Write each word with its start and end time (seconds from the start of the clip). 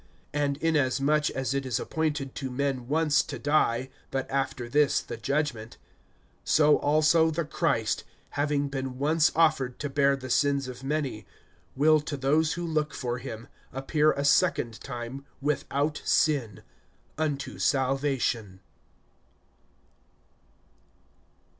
(27)And 0.33 0.57
inasmuch 0.63 1.29
as 1.29 1.53
it 1.53 1.63
is 1.63 1.79
appointed 1.79 2.33
to 2.33 2.49
men 2.49 2.87
once 2.87 3.21
to 3.21 3.37
die, 3.37 3.91
but 4.09 4.27
after 4.31 4.67
this 4.67 4.99
the 4.99 5.15
judgment; 5.15 5.77
(28)so 6.43 6.79
also 6.81 7.29
the 7.29 7.45
Christ, 7.45 8.03
having 8.31 8.67
been 8.67 8.97
once 8.97 9.31
offered 9.35 9.77
to 9.77 9.91
bear 9.91 10.15
the 10.15 10.31
sins 10.31 10.67
of 10.67 10.83
many, 10.83 11.27
will 11.75 11.99
to 11.99 12.17
those 12.17 12.53
who 12.53 12.65
look 12.65 12.95
for 12.95 13.19
him 13.19 13.47
appear 13.71 14.11
a 14.13 14.25
second 14.25 14.79
time 14.81 15.23
without 15.39 16.01
sin, 16.03 16.63
unto 17.19 17.59
salvation. 17.59 18.59